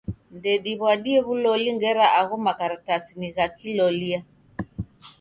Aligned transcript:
Ndediw'adie 0.37 1.19
w'uloli 1.25 1.69
ngera 1.77 2.05
agho 2.19 2.35
makaratasi 2.45 3.11
ni 3.19 3.29
gha 3.35 3.45
kilolia. 3.57 4.19